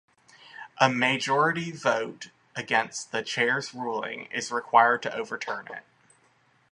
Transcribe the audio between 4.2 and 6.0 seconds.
is required to overturn it.